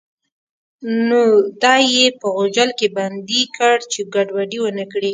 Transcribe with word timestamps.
نو 1.07 1.21
دی 1.61 1.81
یې 1.95 2.05
په 2.19 2.27
غوجل 2.35 2.69
کې 2.79 2.87
بندي 2.97 3.43
کړ 3.57 3.75
چې 3.91 3.99
ګډوډي 4.13 4.59
ونه 4.61 4.85
کړي. 4.91 5.09